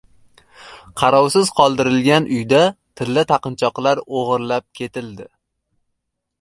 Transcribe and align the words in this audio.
Qarovsiz 1.01 1.51
qoldirilgan 1.59 2.25
uydan 2.39 2.73
tilla 3.01 3.27
taqinchoqlar 3.35 4.05
o‘g‘irlab 4.21 4.69
ketildi 4.81 5.33